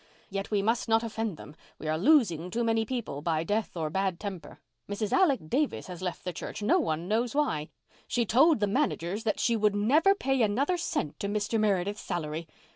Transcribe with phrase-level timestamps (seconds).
[0.31, 1.55] Yet we must not offend them.
[1.77, 4.59] We are losing too many people, by death or bad temper.
[4.89, 5.11] Mrs.
[5.11, 7.69] Alec Davis has left the church, no one knows why.
[8.07, 11.59] She told the managers that she would never pay another cent to Mr.
[11.59, 12.47] Meredith's salary.